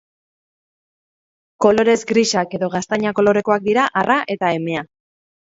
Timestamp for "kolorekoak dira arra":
3.21-4.19